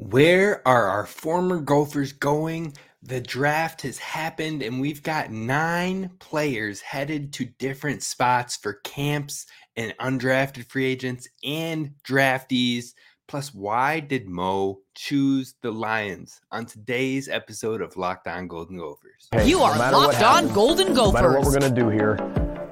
[0.00, 2.72] Where are our former Gophers going?
[3.02, 9.44] The draft has happened, and we've got nine players headed to different spots for camps
[9.76, 12.94] and undrafted free agents and draftees.
[13.28, 19.28] Plus, why did Mo choose the Lions on today's episode of Locked On Golden Gophers?
[19.32, 21.78] Hey, You are matter what Locked On happens, Golden No matter what we're going to
[21.78, 22.16] do here,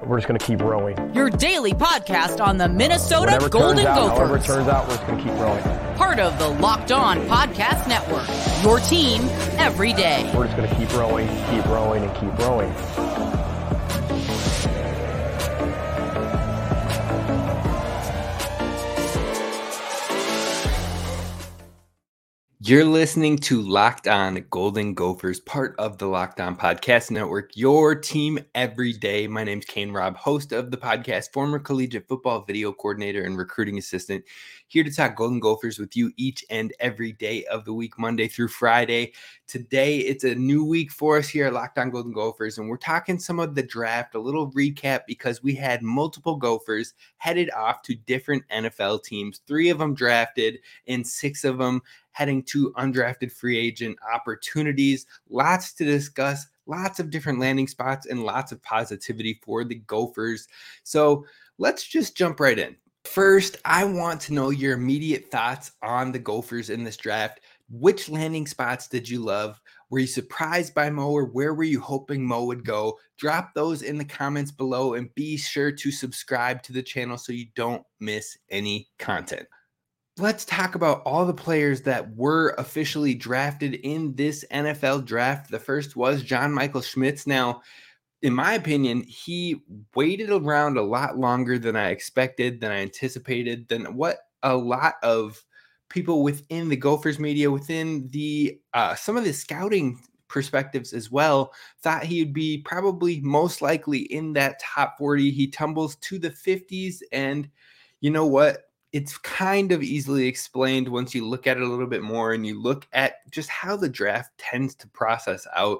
[0.09, 1.13] we're just going to keep rowing.
[1.13, 5.07] Your daily podcast on the Minnesota Whatever Golden out, however it turns out, we're just
[5.07, 5.63] going to keep rowing.
[5.95, 8.27] Part of the Locked On Podcast Network.
[8.63, 9.21] Your team
[9.59, 10.31] every day.
[10.35, 13.28] We're just going to keep rowing, keep rowing, and keep rowing.
[22.69, 27.95] You're listening to Locked On Golden Gophers, part of the Locked On Podcast Network, your
[27.95, 29.25] team every day.
[29.25, 33.79] My name's Kane Rob, host of the podcast, former collegiate football video coordinator and recruiting
[33.79, 34.23] assistant,
[34.67, 38.27] here to talk Golden Gophers with you each and every day of the week, Monday
[38.27, 39.13] through Friday.
[39.49, 42.77] Today, it's a new week for us here at Locked On Golden Gophers, and we're
[42.77, 47.81] talking some of the draft, a little recap because we had multiple Gophers headed off
[47.81, 53.31] to different NFL teams, three of them drafted, and six of them heading to undrafted
[53.31, 55.07] free agent opportunities.
[55.31, 60.47] Lots to discuss, lots of different landing spots, and lots of positivity for the Gophers.
[60.83, 61.25] So
[61.57, 62.75] let's just jump right in.
[63.05, 67.39] First, I want to know your immediate thoughts on the Gophers in this draft.
[67.69, 69.59] Which landing spots did you love?
[69.89, 72.97] Were you surprised by Mo or where were you hoping Mo would go?
[73.17, 77.31] Drop those in the comments below and be sure to subscribe to the channel so
[77.31, 79.47] you don't miss any content
[80.19, 85.49] let's talk about all the players that were officially drafted in this NFL draft.
[85.49, 87.25] The first was John Michael Schmitz.
[87.25, 87.61] Now,
[88.21, 89.61] in my opinion, he
[89.95, 94.95] waited around a lot longer than I expected, than I anticipated, than what a lot
[95.03, 95.43] of
[95.89, 101.53] people within the Gophers media, within the uh, some of the scouting perspectives as well,
[101.81, 105.31] thought he would be probably most likely in that top 40.
[105.31, 107.49] He tumbles to the 50s, and
[108.01, 108.69] you know what?
[108.91, 112.45] it's kind of easily explained once you look at it a little bit more and
[112.45, 115.79] you look at just how the draft tends to process out.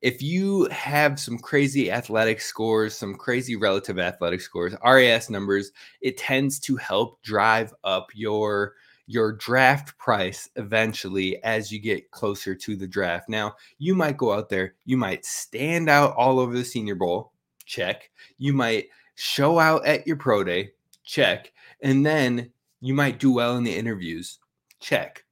[0.00, 6.16] If you have some crazy athletic scores, some crazy relative athletic scores, RAS numbers, it
[6.16, 8.76] tends to help drive up your
[9.10, 13.28] your draft price eventually as you get closer to the draft.
[13.28, 17.32] Now, you might go out there, you might stand out all over the Senior Bowl,
[17.66, 18.10] check.
[18.38, 20.70] You might show out at your pro day,
[21.02, 22.50] check and then
[22.80, 24.38] you might do well in the interviews.
[24.80, 25.24] Check.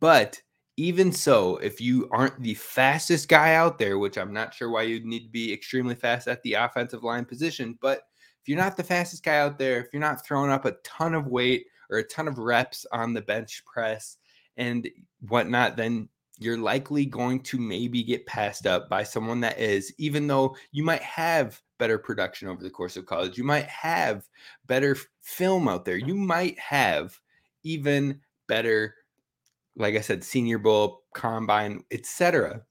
[0.00, 0.40] But
[0.76, 4.82] even so, if you aren't the fastest guy out there, which I'm not sure why
[4.82, 8.02] you'd need to be extremely fast at the offensive line position, but
[8.42, 11.14] if you're not the fastest guy out there, if you're not throwing up a ton
[11.14, 14.16] of weight or a ton of reps on the bench press
[14.56, 14.88] and
[15.28, 16.08] whatnot, then
[16.38, 20.84] you're likely going to maybe get passed up by someone that is, even though you
[20.84, 24.28] might have better production over the course of college, you might have
[24.66, 27.18] better film out there, you might have
[27.62, 28.94] even better,
[29.76, 32.62] like I said, Senior Bowl, Combine, etc.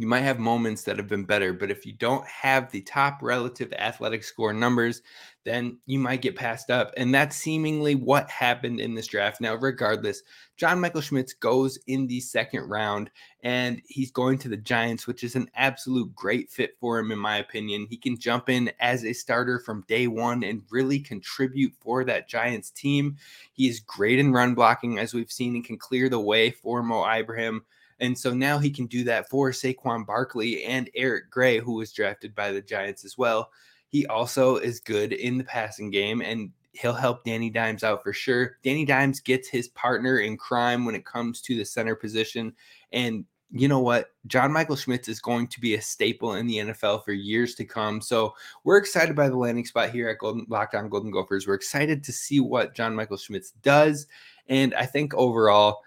[0.00, 3.18] You might have moments that have been better, but if you don't have the top
[3.20, 5.02] relative athletic score numbers,
[5.44, 6.90] then you might get passed up.
[6.96, 9.42] And that's seemingly what happened in this draft.
[9.42, 10.22] Now, regardless,
[10.56, 13.10] John Michael Schmitz goes in the second round
[13.42, 17.18] and he's going to the Giants, which is an absolute great fit for him, in
[17.18, 17.86] my opinion.
[17.90, 22.26] He can jump in as a starter from day one and really contribute for that
[22.26, 23.18] Giants team.
[23.52, 26.82] He is great in run blocking, as we've seen, and can clear the way for
[26.82, 27.66] Mo Ibrahim.
[28.00, 31.92] And so now he can do that for Saquon Barkley and Eric Gray, who was
[31.92, 33.50] drafted by the Giants as well.
[33.88, 38.12] He also is good in the passing game and he'll help Danny Dimes out for
[38.12, 38.56] sure.
[38.62, 42.54] Danny Dimes gets his partner in crime when it comes to the center position.
[42.92, 44.12] And you know what?
[44.28, 47.64] John Michael Schmitz is going to be a staple in the NFL for years to
[47.64, 48.00] come.
[48.00, 51.48] So we're excited by the landing spot here at Golden Locked On Golden Gophers.
[51.48, 54.06] We're excited to see what John Michael Schmitz does.
[54.46, 55.80] And I think overall,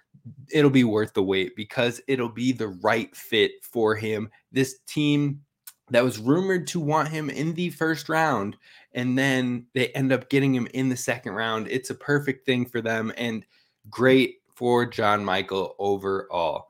[0.51, 4.29] it'll be worth the wait because it'll be the right fit for him.
[4.51, 5.41] This team
[5.89, 8.55] that was rumored to want him in the first round,
[8.93, 11.67] and then they end up getting him in the second round.
[11.69, 13.45] It's a perfect thing for them and
[13.89, 16.67] great for John Michael overall.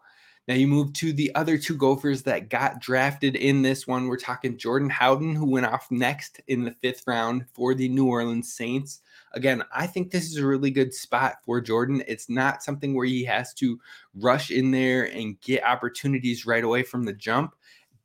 [0.48, 4.08] Now you move to the other two Gophers that got drafted in this one.
[4.08, 8.08] We're talking Jordan Howden, who went off next in the fifth round for the New
[8.08, 9.02] Orleans Saints.
[9.34, 12.04] Again, I think this is a really good spot for Jordan.
[12.08, 13.80] It's not something where he has to
[14.16, 17.56] rush in there and get opportunities right away from the jump,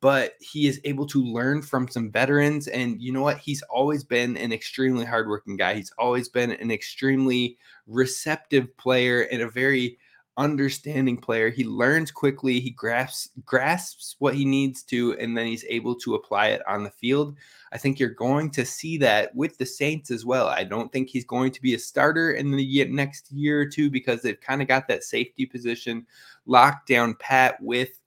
[0.01, 2.67] but he is able to learn from some veterans.
[2.67, 3.37] And you know what?
[3.37, 5.75] He's always been an extremely hardworking guy.
[5.75, 9.99] He's always been an extremely receptive player and a very
[10.39, 11.49] understanding player.
[11.49, 16.15] He learns quickly, he grasps grasps what he needs to, and then he's able to
[16.15, 17.35] apply it on the field.
[17.71, 20.47] I think you're going to see that with the Saints as well.
[20.47, 23.91] I don't think he's going to be a starter in the next year or two
[23.91, 26.07] because they've kind of got that safety position
[26.45, 27.98] locked down pat with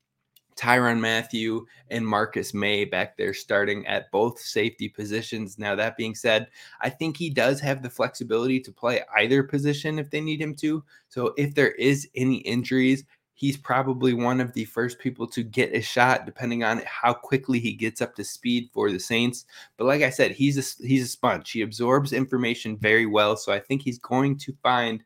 [0.57, 5.59] Tyrann Mathieu and Marcus Maye back there starting at both safety positions.
[5.59, 6.49] Now, that being said,
[6.81, 10.55] I think he does have the flexibility to play either position if they need him
[10.57, 10.85] to.
[11.09, 13.05] So, if there is any injuries,
[13.35, 17.59] he's probably one of the first people to get a shot, depending on how quickly
[17.59, 19.47] he gets up to speed for the Saints.
[19.77, 21.51] But like I said, he's a he's a sponge.
[21.51, 25.03] He absorbs information very well, so I think he's going to find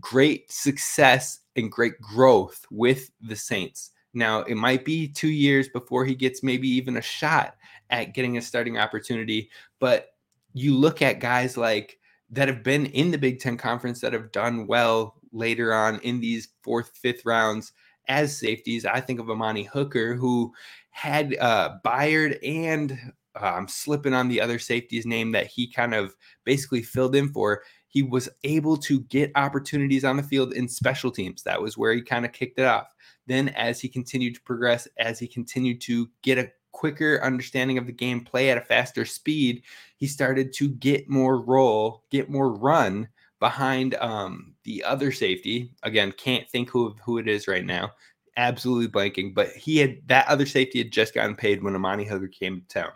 [0.00, 3.92] great success and great growth with the Saints.
[4.12, 7.56] Now, it might be two years before he gets maybe even a shot
[7.90, 10.14] at getting a starting opportunity, but
[10.52, 11.98] you look at guys like
[12.30, 16.20] that have been in the Big Ten Conference that have done well later on in
[16.20, 17.72] these fourth, fifth rounds
[18.08, 18.84] as safeties.
[18.84, 20.52] I think of Amani Hooker, who
[20.90, 22.98] had uh, Byard and
[23.36, 27.62] I'm slipping on the other safety's name that he kind of basically filled in for.
[27.90, 31.42] He was able to get opportunities on the field in special teams.
[31.42, 32.94] That was where he kind of kicked it off.
[33.26, 37.86] Then, as he continued to progress, as he continued to get a quicker understanding of
[37.86, 39.62] the game, play at a faster speed,
[39.96, 43.08] he started to get more roll, get more run
[43.40, 45.72] behind um, the other safety.
[45.82, 47.90] Again, can't think who who it is right now.
[48.36, 52.28] Absolutely blanking, but he had that other safety had just gotten paid when Amani Hooker
[52.28, 52.92] came to town.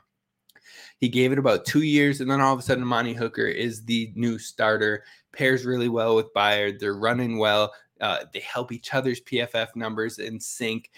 [1.04, 3.84] He gave it about two years, and then all of a sudden, Amani Hooker is
[3.84, 5.04] the new starter.
[5.32, 6.78] Pairs really well with Byard.
[6.78, 7.74] They're running well.
[8.00, 10.90] Uh, they help each other's PFF numbers in sync.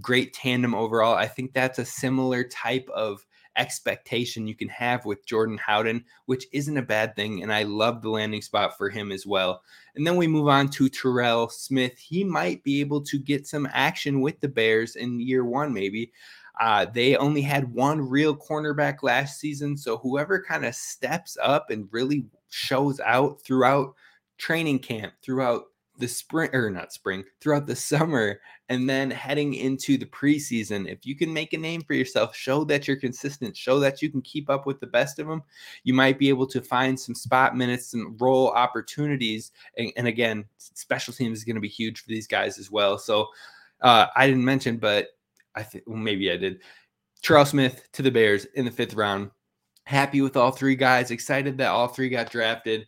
[0.00, 1.16] Great tandem overall.
[1.16, 3.26] I think that's a similar type of
[3.56, 7.42] expectation you can have with Jordan Howden, which isn't a bad thing.
[7.42, 9.64] And I love the landing spot for him as well.
[9.96, 11.98] And then we move on to Terrell Smith.
[11.98, 16.12] He might be able to get some action with the Bears in year one, maybe.
[16.60, 19.76] Uh, they only had one real cornerback last season.
[19.76, 23.94] So whoever kind of steps up and really shows out throughout
[24.38, 25.64] training camp, throughout
[25.98, 31.04] the spring or not spring throughout the summer and then heading into the preseason if
[31.04, 34.22] you can make a name for yourself show that you're consistent show that you can
[34.22, 35.42] keep up with the best of them
[35.82, 40.44] you might be able to find some spot minutes and role opportunities and, and again
[40.58, 43.26] special teams is going to be huge for these guys as well so
[43.80, 45.08] uh, i didn't mention but
[45.58, 46.60] i think well, maybe i did
[47.20, 49.30] charles smith to the bears in the fifth round
[49.84, 52.86] happy with all three guys excited that all three got drafted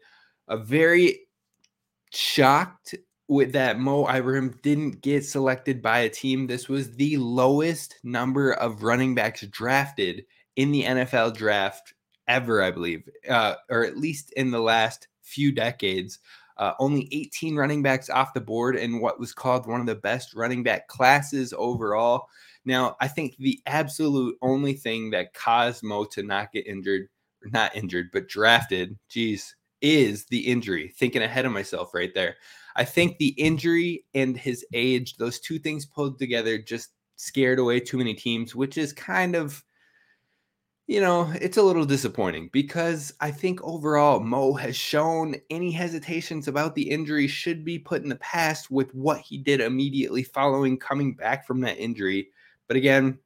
[0.49, 1.21] a very
[2.13, 2.95] shocked
[3.29, 6.49] with that Mo Ibrahim didn't get selected by a team.
[6.49, 10.25] This was the lowest number of running backs drafted
[10.57, 11.95] in the NFL draft
[12.27, 16.19] ever, I believe, uh, or at least in the last few decades.
[16.57, 19.95] Uh, only 18 running backs off the board in what was called one of the
[19.95, 22.27] best running back classes overall.
[22.65, 27.09] Now, I think the absolute only thing that caused Mo to not get injured,
[27.45, 30.93] not injured, but drafted, geez, is the injury.
[30.97, 32.37] Thinking ahead of myself right there.
[32.77, 37.81] I think the injury and his age, those two things pulled together, just scared away
[37.81, 39.63] too many teams, which is kind of,
[40.87, 46.49] you know, it's a little disappointing because I think overall Mo has shown any hesitations
[46.49, 50.77] about the injury should be put in the past with what he did immediately following
[50.77, 52.29] coming back from that injury.
[52.71, 53.19] But again,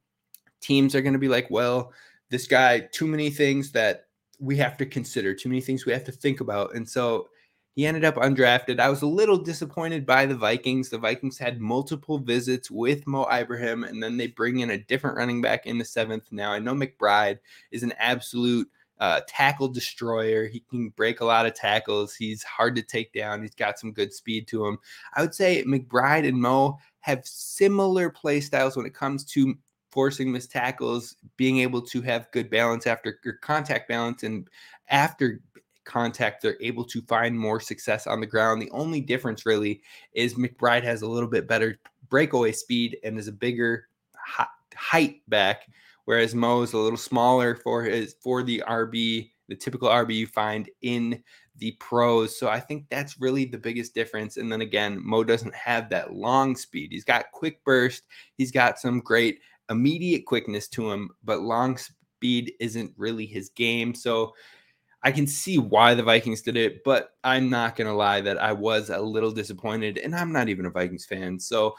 [0.63, 1.93] teams are going to be like, well,
[2.31, 4.07] this guy, too many things that
[4.41, 6.75] we have to consider, too many things we have to think about.
[6.75, 7.29] And so
[7.75, 8.81] he ended up undrafted.
[8.81, 10.89] I was a little disappointed by the Vikings.
[10.89, 15.19] The Vikings had multiple visits with Mo Ibrahim, and then they bring in a different
[15.19, 16.25] running back in the seventh.
[16.31, 17.39] Now, I know McBride
[17.71, 20.47] is an absolute uh, tackle destroyer.
[20.47, 22.15] He can break a lot of tackles.
[22.15, 23.43] He's hard to take down.
[23.43, 24.79] He's got some good speed to him.
[25.15, 29.55] I would say McBride and Mo have similar play styles when it comes to
[29.91, 34.49] forcing missed tackles, being able to have good balance after contact balance, and
[34.89, 35.43] after
[35.85, 38.63] contact, they're able to find more success on the ground.
[38.63, 39.83] The only difference really
[40.15, 43.89] is McBride has a little bit better breakaway speed and is a bigger
[44.75, 45.67] height back,
[46.07, 50.27] whereas Mo is a little smaller for his for the RB, the typical RB you
[50.27, 51.23] find in
[51.57, 52.37] the pros.
[52.39, 54.37] So I think that's really the biggest difference.
[54.37, 56.91] And then again, Mo doesn't have that long speed.
[56.93, 58.05] He's got quick burst.
[58.37, 63.95] He's got some great immediate quickness to him, but long speed isn't really his game.
[63.95, 64.35] So
[65.03, 68.43] I can see why the Vikings did it, but I'm not going to lie that
[68.43, 71.39] I was a little disappointed, and I'm not even a Vikings fan.
[71.39, 71.75] So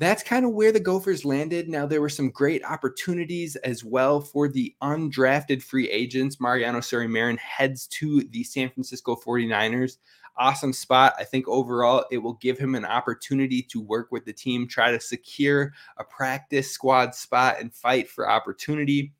[0.00, 1.68] that's kind of where the Gophers landed.
[1.68, 6.40] Now, there were some great opportunities as well for the undrafted free agents.
[6.40, 9.98] Mariano Sori-Marin heads to the San Francisco 49ers.
[10.38, 11.14] awesome spot.
[11.18, 14.90] I think overall it will give him an opportunity to work with the team, try
[14.90, 19.12] to secure a practice squad spot, and fight for opportunity.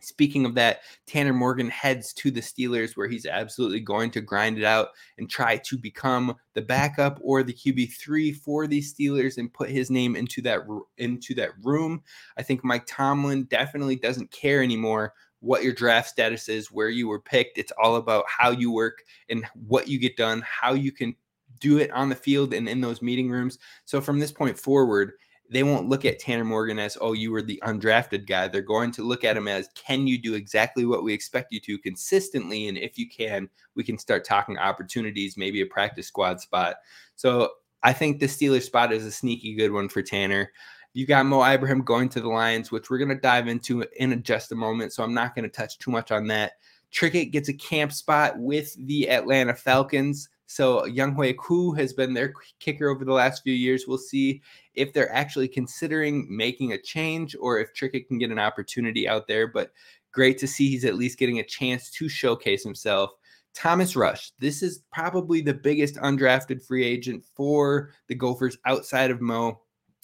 [0.00, 4.58] Speaking of that, Tanner Morgan heads to the Steelers where he's absolutely going to grind
[4.58, 4.88] it out
[5.18, 9.90] and try to become the backup or the QB3 for the Steelers and put his
[9.90, 10.60] name into that
[10.98, 12.02] into that room.
[12.36, 17.08] I think Mike Tomlin definitely doesn't care anymore what your draft status is, where you
[17.08, 17.58] were picked.
[17.58, 21.14] It's all about how you work and what you get done, how you can
[21.60, 23.58] do it on the field and in those meeting rooms.
[23.84, 25.12] So from this point forward,
[25.50, 28.48] they won't look at Tanner Morgan as, oh, you were the undrafted guy.
[28.48, 31.60] They're going to look at him as, can you do exactly what we expect you
[31.60, 32.68] to consistently?
[32.68, 36.76] And if you can, we can start talking opportunities, maybe a practice squad spot.
[37.16, 37.50] So
[37.82, 40.50] I think the Steelers spot is a sneaky good one for Tanner.
[40.92, 44.22] You got Mo Ibrahim going to the Lions, which we're going to dive into in
[44.22, 44.92] just a moment.
[44.92, 46.52] So I'm not going to touch too much on that.
[46.92, 50.28] Trickett gets a camp spot with the Atlanta Falcons.
[50.50, 53.84] So Younghoe Koo has been their kicker over the last few years.
[53.86, 54.40] We'll see
[54.74, 59.28] if they're actually considering making a change or if Trickett can get an opportunity out
[59.28, 59.46] there.
[59.46, 59.72] But
[60.10, 63.10] great to see he's at least getting a chance to showcase himself.
[63.54, 69.20] Thomas Rush, this is probably the biggest undrafted free agent for the Gophers outside of
[69.20, 69.60] Mo.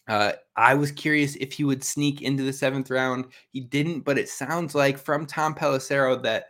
[0.09, 3.27] Uh, I was curious if he would sneak into the seventh round.
[3.49, 6.49] He didn't, but it sounds like from Tom Pelissero that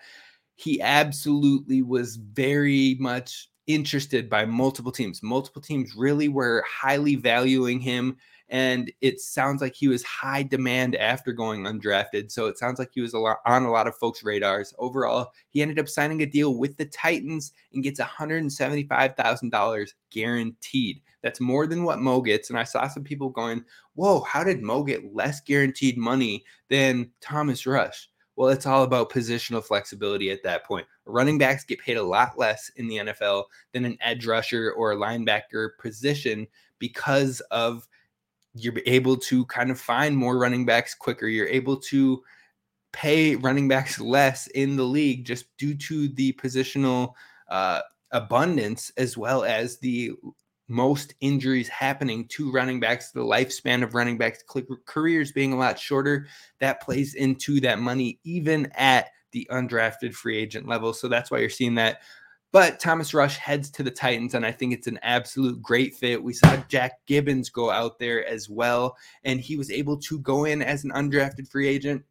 [0.57, 5.23] he absolutely was very much interested by multiple teams.
[5.23, 8.16] Multiple teams really were highly valuing him.
[8.50, 12.30] And it sounds like he was high demand after going undrafted.
[12.30, 14.75] So it sounds like he was a lot on a lot of folks' radars.
[14.78, 21.00] Overall, he ended up signing a deal with the Titans and gets $175,000 guaranteed.
[21.23, 22.50] That's more than what Mo gets.
[22.50, 27.11] And I saw some people going, Whoa, how did Mo get less guaranteed money than
[27.23, 28.11] Thomas Rush?
[28.37, 30.87] Well, it's all about positional flexibility at that point.
[31.07, 34.93] Running backs get paid a lot less in the NFL than an edge rusher or
[34.93, 36.47] a linebacker position
[36.79, 37.87] because of
[38.55, 41.29] you're able to kind of find more running backs quicker.
[41.29, 42.23] You're able to
[42.93, 47.12] pay running backs less in the league just due to the positional
[47.49, 47.81] uh,
[48.12, 50.12] abundance as well as the
[50.68, 54.42] most injuries happening to running backs, the lifespan of running backs
[54.87, 56.26] careers being a lot shorter,
[56.59, 60.92] that plays into that money even at the undrafted free agent level.
[60.92, 62.00] So that's why you're seeing that.
[62.52, 66.23] But Thomas Rush heads to the Titans, and I think it's an absolute great fit.
[66.23, 70.44] We saw Jack Gibbens go out there as well, and he was able to go
[70.44, 72.04] in as an undrafted free agent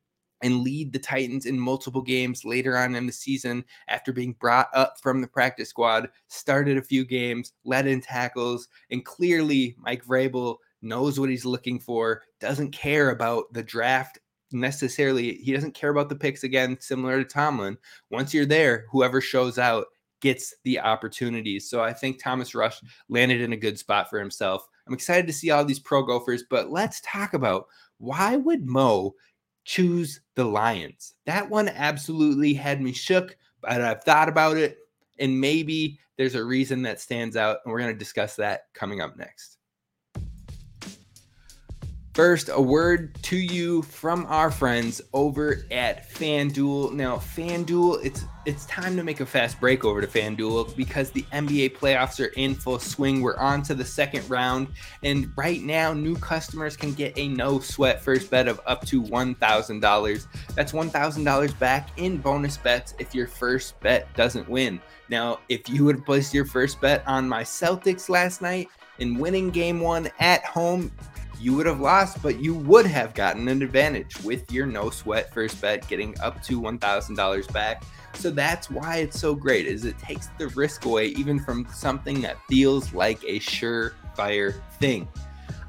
[0.43, 4.67] and lead the Titans in multiple games later on in the season after being brought
[4.75, 10.05] up from the practice squad, started a few games, led in tackles, and clearly Mike
[10.05, 14.19] Vrabel knows what he's looking for, doesn't care about the draft
[14.51, 15.35] necessarily.
[15.35, 17.77] He doesn't care about the picks again, similar to Tomlin.
[18.11, 19.87] Once you're there, whoever shows out
[20.21, 21.69] gets the opportunities.
[21.69, 24.67] So I think Thomas Rush landed in a good spot for himself.
[24.87, 29.15] I'm excited to see all these pro gophers, but let's talk about why would Mo
[29.65, 31.13] choose the Lions.
[31.25, 34.77] That one absolutely had me shook, but I've thought about it,
[35.19, 39.01] and maybe there's a reason that stands out, and we're going to discuss that coming
[39.01, 39.52] up next.
[42.13, 46.93] First, a word to you from our friends over at FanDuel.
[46.93, 51.23] Now, FanDuel, it's it's time to make a fast break over to FanDuel because the
[51.33, 53.21] NBA playoffs are in full swing.
[53.21, 54.67] We're on to the second round,
[55.01, 59.01] and right now, new customers can get a no sweat first bet of up to
[59.01, 60.27] $1,000.
[60.53, 64.79] That's $1,000 back in bonus bets if your first bet doesn't win.
[65.09, 68.67] Now, if you would place your first bet on my Celtics last night
[68.99, 70.91] in winning game one at home,
[71.43, 75.33] you would have lost, but you would have gotten an advantage with your no sweat
[75.33, 77.83] first bet, getting up to $1,000 back.
[78.13, 82.21] So that's why it's so great is it takes the risk away even from something
[82.21, 85.09] that feels like a surefire thing.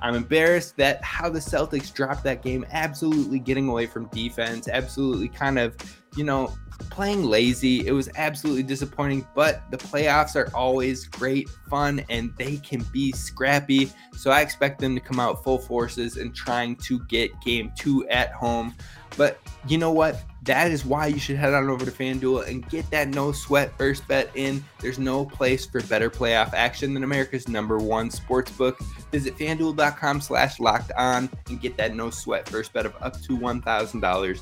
[0.00, 5.28] I'm embarrassed that how the Celtics dropped that game, absolutely getting away from defense, absolutely
[5.28, 5.76] kind of,
[6.14, 6.54] you know,
[6.94, 7.84] playing lazy.
[7.88, 13.10] It was absolutely disappointing, but the playoffs are always great fun and they can be
[13.10, 13.90] scrappy.
[14.16, 18.08] So I expect them to come out full forces and trying to get game two
[18.08, 18.76] at home.
[19.16, 20.22] But you know what?
[20.44, 23.76] That is why you should head on over to FanDuel and get that no sweat
[23.76, 24.64] first bet in.
[24.78, 28.78] There's no place for better playoff action than America's number one sports book.
[29.10, 33.36] Visit fanduel.com slash locked on and get that no sweat first bet of up to
[33.36, 34.40] $1,000.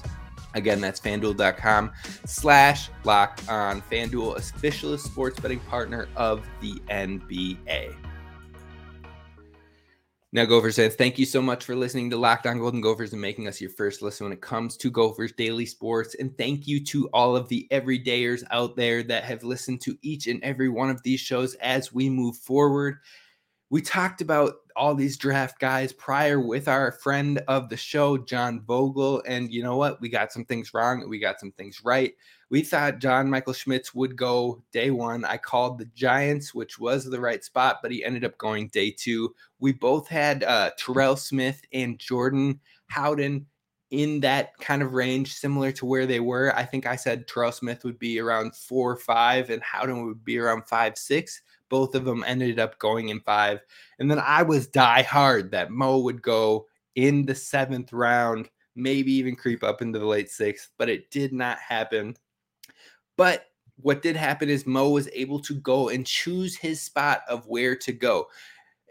[0.55, 1.93] Again, that's fanduel.com
[2.27, 3.83] slash locked on.
[3.83, 7.95] Fanduel, official sports betting partner of the NBA.
[10.35, 13.21] Now, Gophers fans, thank you so much for listening to Locked On Golden Gophers and
[13.21, 16.15] making us your first listen when it comes to Gophers daily sports.
[16.15, 20.29] And thank you to all of the everydayers out there that have listened to each
[20.29, 22.97] and every one of these shows as we move forward.
[23.69, 28.61] We talked about all these draft guys prior with our friend of the show, John
[28.61, 29.23] Vogel.
[29.27, 30.01] And you know what?
[30.01, 32.15] We got some things wrong we got some things right.
[32.51, 35.25] We thought John Michael Schmitz would go day one.
[35.25, 38.91] I called the Giants, which was the right spot, but he ended up going day
[38.91, 39.35] two.
[39.59, 43.47] We both had uh, Terrell Smith and Jordan Howden
[43.93, 46.55] in that kind of range, similar to where they were.
[46.57, 50.25] I think I said Terrell Smith would be around four or five, and Howden would
[50.25, 51.43] be around five, six.
[51.73, 53.61] Both of them ended up going in five.
[53.99, 59.11] And then I was die hard that Mo would go in the seventh round, maybe
[59.15, 62.15] even creep up into the late sixth, but it did not happen.
[63.17, 67.47] But what did happen is Mo was able to go and choose his spot of
[67.47, 68.27] where to go.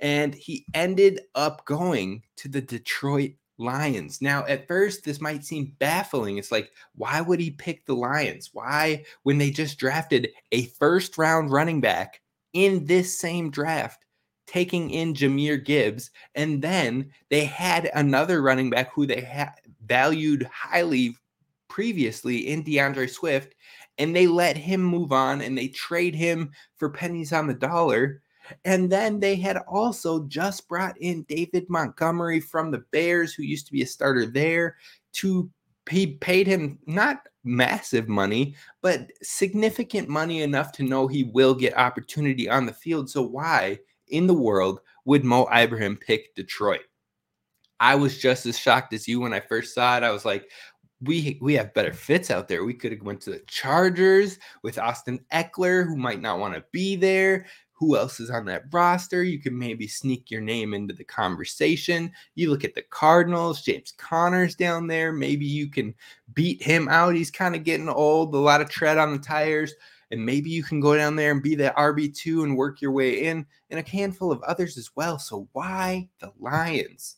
[0.02, 4.24] And he ended up going to the Detroit Lions.
[4.24, 6.40] Now, at first, this might seem baffling.
[6.40, 8.50] It's like, why would he pick the Lions?
[8.54, 12.21] Why, when they just drafted a first round running back
[12.54, 14.06] in this same draft,
[14.48, 19.54] taking in Jahmyr Gibbs, and then they had another running back who they had
[19.86, 21.16] valued highly
[21.68, 23.56] previously in D'Andre Swift,
[23.98, 28.22] and they let him move on and they trade him for pennies on the dollar.
[28.66, 33.68] And then they had also just brought in David Montgomery from the Bears, who used
[33.68, 34.76] to be a starter there,
[35.14, 35.50] to
[35.90, 41.78] he paid him not massive money, but significant money enough to know he will get
[41.78, 43.10] opportunity on the field.
[43.10, 46.82] So why in the world would Mo Ibrahim pick Detroit?
[47.80, 50.04] I was just as shocked as you when I first saw it.
[50.04, 50.50] I was like,
[51.02, 52.64] we we have better fits out there.
[52.64, 56.64] We could have went to the Chargers with Austin Ekeler, who might not want to
[56.72, 57.48] be there.
[57.82, 59.24] Who else is on that roster?
[59.24, 62.12] You can maybe sneak your name into the conversation.
[62.36, 65.12] You look at the Cardinals, James Conner's down there.
[65.12, 65.96] Maybe you can
[66.36, 67.16] beat him out.
[67.16, 69.74] He's kind of getting old, a lot of tread on the tires.
[70.12, 73.24] And maybe you can go down there and be the RB2 and work your way
[73.24, 75.18] in, and a handful of others as well.
[75.18, 77.18] So, why the Lions?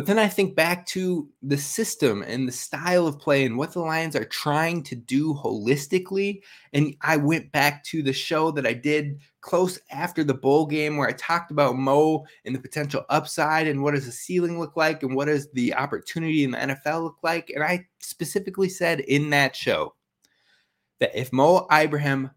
[0.00, 3.74] But then I think back to the system and the style of play and what
[3.74, 6.40] the Lions are trying to do holistically.
[6.72, 10.96] And I went back to the show that I did close after the bowl game
[10.96, 14.74] where I talked about Mo and the potential upside and what does the ceiling look
[14.74, 17.52] like and what does the opportunity in the NFL look like.
[17.54, 19.94] And I specifically said in that show
[21.00, 22.30] that if Mo Ibrahim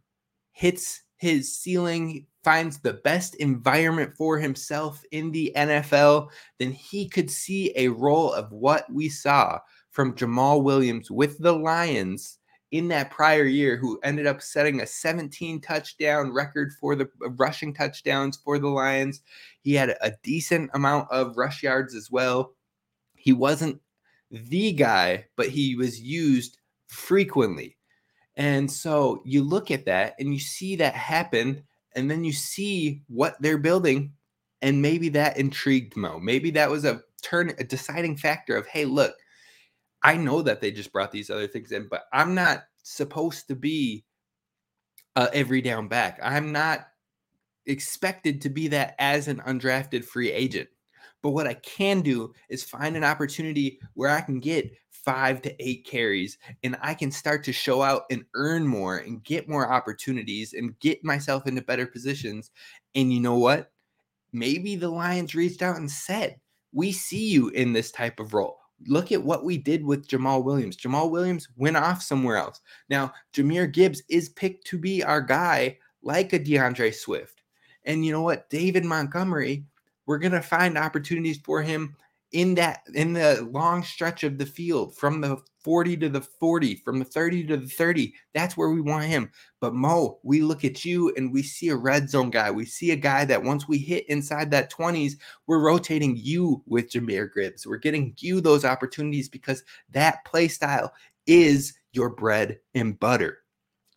[0.52, 6.28] hits his ceiling finds the best environment for himself in the NFL,
[6.60, 9.58] then he could see a role of what we saw
[9.90, 12.40] from Jamaal Williams with the Lions
[12.72, 17.30] in that prior year, who ended up setting a 17 touchdown record for the uh,
[17.38, 19.22] rushing touchdowns for the Lions.
[19.62, 22.54] He had a decent amount of rush yards as well.
[23.16, 23.80] He wasn't
[24.30, 26.58] the guy, but he was used
[26.88, 27.78] frequently.
[28.36, 31.64] And so you look at that and you see that happen
[31.96, 34.14] and then you see what they're building
[34.62, 36.20] and maybe that intrigued mo.
[36.20, 39.16] Maybe that was a turn a deciding factor of hey look
[40.04, 43.56] i know that they just brought these other things in but i'm not supposed to
[43.56, 44.04] be
[45.16, 46.20] uh, every down back.
[46.22, 46.88] I'm not
[47.66, 50.70] expected to be that as an undrafted free agent
[51.24, 54.72] but what i can do is find an opportunity where i can get
[55.04, 59.24] five to eight carries and I can start to show out and earn more and
[59.24, 62.52] get more opportunities and get myself into better positions.
[62.96, 63.72] And you know what?
[64.32, 66.40] Maybe the Lions reached out and said,
[66.72, 68.60] We see you in this type of role.
[68.88, 70.78] Look at what we did with Jamaal Williams.
[70.78, 72.62] Jamaal Williams went off somewhere else.
[72.90, 77.44] Now, Jahmyr Gibbs is picked to be our guy, like a D'Andre Swift.
[77.86, 78.50] And you know what?
[78.50, 79.66] David Montgomery,
[80.06, 81.96] we're going to find opportunities for him
[82.34, 86.76] in that in the long stretch of the field from the 40 to the 40
[86.78, 89.32] from the 30 to the 30 that's where we want him.
[89.62, 92.52] But mo we look at you and we see a red zone guy.
[92.52, 95.14] We see a guy that once we hit inside that 20s
[95.48, 97.68] we're rotating you with Jahmyr Gibbs.
[97.68, 100.92] We're getting you those opportunities because that play style
[101.28, 103.43] is your bread and butter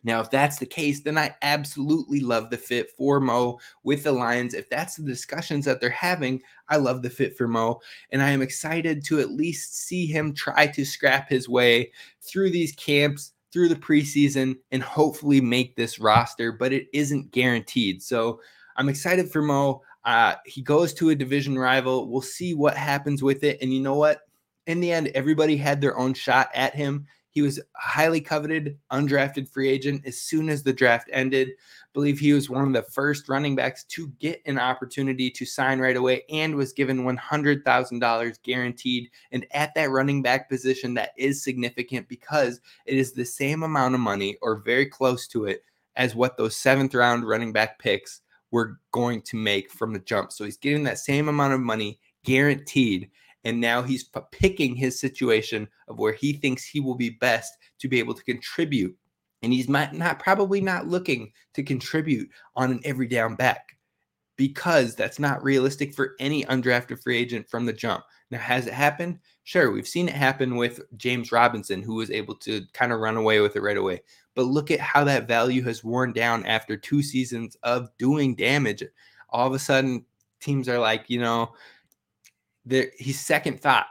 [0.07, 4.11] now, if that's the case, then I absolutely love the fit for Mo with the
[4.13, 4.53] Lions.
[4.53, 7.81] If that's the discussions that they're having, I love the fit for Mo.
[8.11, 11.91] And I am excited to at least see him try to scrap his way
[12.21, 18.01] through these camps, through the preseason, and hopefully make this roster, but it isn't guaranteed.
[18.01, 18.39] So
[18.77, 19.81] I'm excited for Mo.
[20.05, 22.07] Uh, he goes to a division rival.
[22.07, 23.57] We'll see what happens with it.
[23.61, 24.21] And you know what?
[24.67, 28.79] In the end, everybody had their own shot at him He was a highly coveted,
[28.91, 31.49] undrafted free agent as soon as the draft ended.
[31.49, 31.53] I
[31.93, 35.77] believe he was one of the first running backs to get an opportunity to sign
[35.77, 39.11] right away and was given $100,000 guaranteed.
[39.31, 43.93] And at that running back position, that is significant because it is the same amount
[43.93, 45.61] of money or very close to it
[45.95, 50.31] as what those seventh round running back picks were going to make from the jump.
[50.31, 53.11] So he's getting that same amount of money guaranteed.
[53.47, 57.87] And now he's picking his situation of where he thinks he will be best to
[57.87, 58.93] be able to contribute.
[59.41, 63.77] And he's not probably not looking to contribute on an every down back
[64.35, 68.03] because that's not realistic for any undrafted free agent from the jump.
[68.31, 69.19] Now, has it happened?
[69.45, 73.15] Sure, we've seen it happen with James Robinson, who was able to kind of run
[73.15, 74.01] away with it right away.
[74.35, 78.83] But look at how that value has worn down after two seasons of doing damage.
[79.29, 80.03] All of a sudden,
[80.41, 81.53] teams are like, you know,
[82.97, 83.87] he's second thought.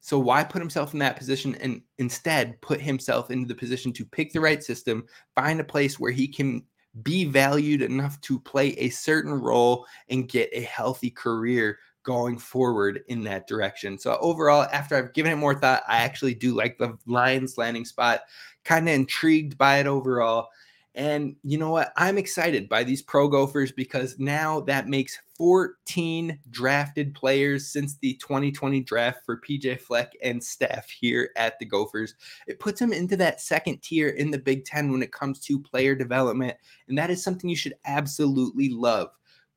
[0.00, 4.04] So why put himself in that position and instead put himself into the position to
[4.04, 6.62] pick the right system, find a place where he can
[7.02, 13.02] be valued enough to play a certain role and get a healthy career going forward
[13.08, 13.98] in that direction.
[13.98, 17.86] So overall, after I've given it more thought, I actually do like the Lions landing
[17.86, 18.20] spot.
[18.64, 20.48] Kind of intrigued by it overall.
[20.94, 21.92] And you know what?
[21.96, 28.14] I'm excited by these pro gophers because now that makes 14 drafted players since the
[28.14, 32.14] 2020 draft for PJ Fleck and staff here at the Gophers.
[32.46, 35.58] It puts them into that second tier in the Big Ten when it comes to
[35.58, 36.56] player development.
[36.88, 39.08] And that is something you should absolutely love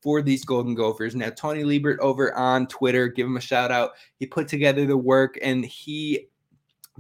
[0.01, 1.15] for these Golden Gophers.
[1.15, 3.91] Now, Tony Liebert over on Twitter, give him a shout out.
[4.15, 6.27] He put together the work and he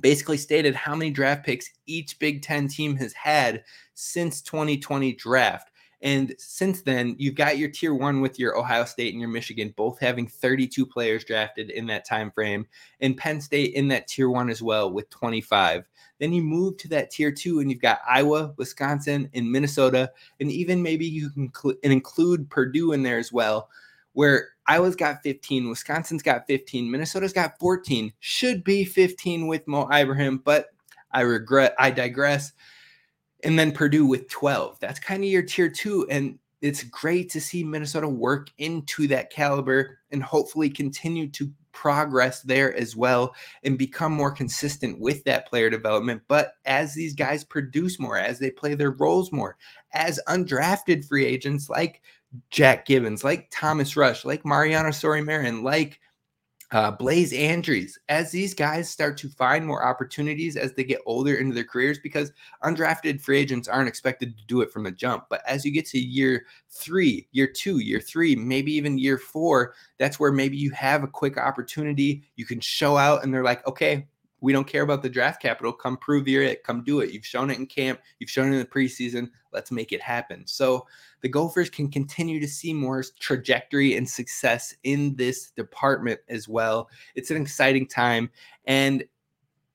[0.01, 5.71] basically stated how many draft picks each Big Ten team has had since 2020 draft.
[6.01, 9.73] And since then, you've got your tier one with your Ohio State and your Michigan,
[9.75, 12.67] both having 32 players drafted in that time frame,
[13.01, 15.85] and Penn State in that tier one as well with 25.
[16.19, 20.51] Then you move to that tier two, and you've got Iowa, Wisconsin, and Minnesota, and
[20.51, 23.69] even maybe you can cl- and include Purdue in there as well,
[24.17, 28.11] where Iowa's got 15, Wisconsin's got 15, Minnesota's got 14.
[28.19, 30.69] Should be 15 with Mo Ibrahim, but
[31.11, 32.51] I regret, I digress
[33.43, 34.79] and then Purdue with 12.
[34.79, 36.07] That's kind of your tier two.
[36.09, 42.41] And it's great to see Minnesota work into that caliber and hopefully continue to progress
[42.41, 46.23] there as well and become more consistent with that player development.
[46.27, 49.57] But as these guys produce more, as they play their roles more,
[49.93, 52.01] as undrafted free agents like
[52.49, 55.99] Jack Gibbens, like Thomas Rush, like Mariano Sori-Marin, like
[56.71, 61.35] uh, Blaze Andrews, as these guys start to find more opportunities as they get older
[61.35, 65.25] into their careers, because undrafted free agents aren't expected to do it from the jump.
[65.29, 69.75] But as you get to year three, year two, year three, maybe even year four,
[69.97, 72.23] that's where maybe you have a quick opportunity.
[72.35, 74.05] You can show out, and they're like, okay,
[74.39, 75.73] we don't care about the draft capital.
[75.73, 76.63] Come prove you're it.
[76.63, 77.11] Come do it.
[77.11, 77.99] You've shown it in camp.
[78.19, 79.29] You've shown it in the preseason.
[79.51, 80.45] Let's make it happen.
[80.45, 80.85] So
[81.21, 86.89] the Gophers can continue to see more trajectory and success in this department as well.
[87.15, 88.29] It's an exciting time.
[88.65, 89.03] And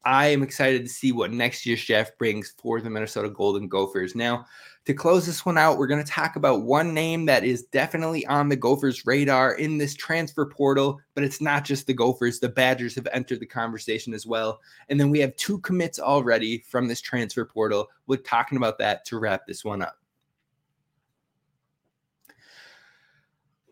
[0.04, 4.14] I am excited to see what next year's Jeff brings for the Minnesota Golden Gophers.
[4.14, 4.46] Now,
[4.84, 8.26] to close this one out, we're going to talk about one name that is definitely
[8.26, 12.40] on the Gophers' radar in this transfer portal, but it's not just the Gophers.
[12.40, 14.60] The Badgers have entered the conversation as well.
[14.88, 17.88] And then we have two commits already from this transfer portal.
[18.08, 19.98] We're talking about that to wrap this one up.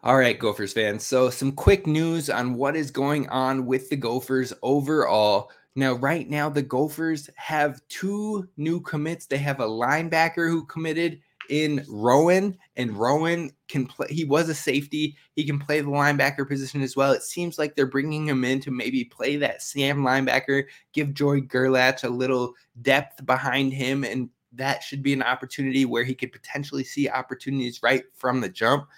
[0.02, 1.04] All right, Gophers fans.
[1.04, 5.50] So, some quick news on what is going on with the Gophers overall.
[5.76, 9.26] Now, right now, the Gophers have two new commits.
[9.26, 14.06] They have a linebacker who committed in Rowan, and Rowan can play.
[14.10, 15.16] He was a safety.
[15.34, 17.12] He can play the linebacker position as well.
[17.12, 21.40] It seems like they're bringing him in to maybe play that Sam linebacker, give Joy
[21.40, 26.32] Gerlach a little depth behind him, and that should be an opportunity where he could
[26.32, 28.88] potentially see opportunities right from the jump.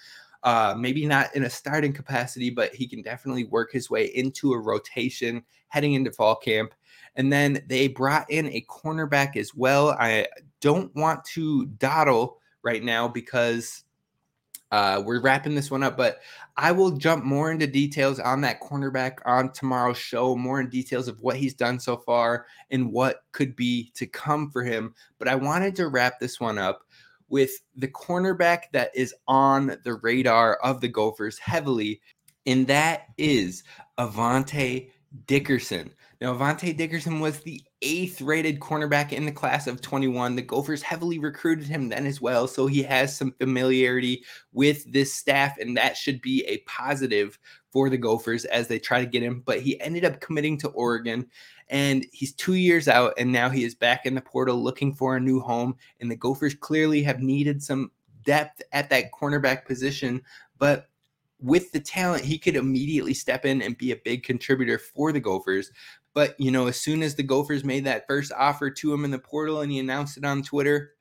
[0.45, 4.53] Uh, maybe not in a starting capacity, but he can definitely work his way into
[4.53, 6.75] a rotation heading into fall camp.
[7.15, 9.91] And then they brought in a cornerback as well.
[9.91, 10.27] I
[10.61, 13.85] don't want to dawdle right now because
[14.73, 16.21] uh, we're wrapping this one up, but
[16.57, 21.09] I will jump more into details on that cornerback on tomorrow's show, more in details
[21.09, 24.95] of what he's done so far and what could be to come for him.
[25.19, 26.85] But I wanted to wrap this one up
[27.33, 32.03] with the cornerback that is on the radar of the Gophers heavily,
[32.47, 33.65] and that is
[33.99, 34.91] Avante
[35.27, 35.91] Dickerson.
[36.21, 40.37] Now, Avante Dickerson was the eighth rated cornerback in the class of 21.
[40.37, 42.47] The Gophers heavily recruited him then as well.
[42.47, 47.39] So he has some familiarity with this staff, and that should be a positive
[47.73, 49.43] for the Gophers as they try to get him.
[49.45, 51.27] But he ended up committing to Oregon,
[51.69, 55.17] and he's two years out, and now he is back in the portal looking for
[55.17, 55.77] a new home.
[56.01, 57.91] And the Gophers clearly have needed some
[58.25, 60.23] depth at that cornerback position,
[60.59, 60.89] but
[61.41, 65.19] with the talent, he could immediately step in and be a big contributor for the
[65.19, 65.73] Gophers.
[66.15, 69.11] But, you know, as soon as the Gophers made that first offer to him in
[69.11, 70.93] the portal and he announced it on Twitter,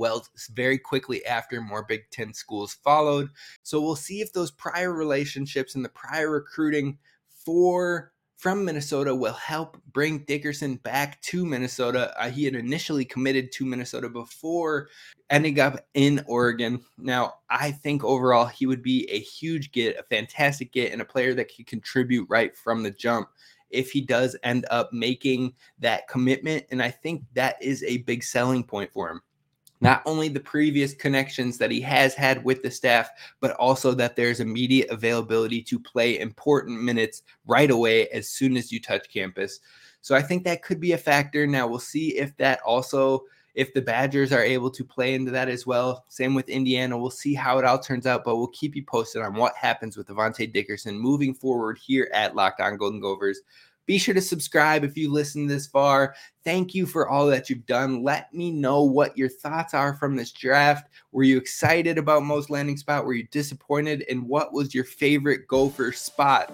[0.00, 3.28] well, very quickly after, more Big Ten schools followed.
[3.62, 6.96] So we'll see if those prior relationships and the prior recruiting
[7.28, 12.18] for from Minnesota will help bring Dickerson back to Minnesota.
[12.18, 14.88] Uh, he had initially committed to Minnesota before
[15.28, 16.82] ending up in Oregon.
[16.96, 21.04] Now, I think overall he would be a huge get, a fantastic get, and a
[21.04, 23.28] player that can contribute right from the jump
[23.68, 26.64] if he does end up making that commitment.
[26.70, 29.20] And I think that is a big selling point for him
[29.80, 34.16] not only the previous connections that he has had with the staff, but also that
[34.16, 39.60] there's immediate availability to play important minutes right away as soon as you touch campus.
[40.02, 41.46] So I think that could be a factor.
[41.46, 45.48] Now we'll see if that also if the Badgers are able to play into that
[45.48, 46.04] as well.
[46.08, 46.96] Same with Indiana.
[46.96, 49.96] We'll see how it all turns out, but we'll keep you posted on what happens
[49.96, 53.40] with Avante Dickerson moving forward here at Locked On Golden Gophers.
[53.86, 56.14] Be sure to subscribe if you listened this far.
[56.44, 58.02] Thank you for all that you've done.
[58.02, 60.88] Let me know what your thoughts are from this draft.
[61.12, 63.04] Were you excited about most landing spot?
[63.04, 64.04] Were you disappointed?
[64.08, 66.52] And what was your favorite Gopher spot?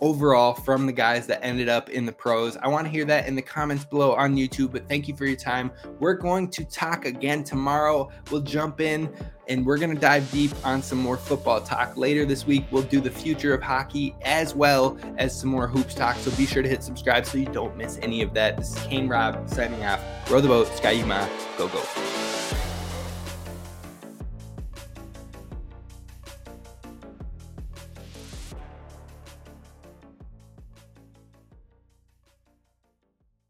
[0.00, 2.56] Overall from the guys that ended up in the pros.
[2.56, 5.26] I want to hear that in the comments below on YouTube, but thank you for
[5.26, 5.70] your time.
[5.98, 8.10] We're going to talk again tomorrow.
[8.30, 9.12] We'll jump in
[9.48, 11.96] and we're going to dive deep on some more football talk.
[11.96, 15.94] Later this week, we'll do the future of hockey as well as some more hoops
[15.94, 16.16] talk.
[16.16, 18.58] So be sure to hit subscribe so you don't miss any of that.
[18.58, 20.00] This is Kane Rob signing off.
[20.30, 22.27] Row the boat, Ski-U-Mah, go go.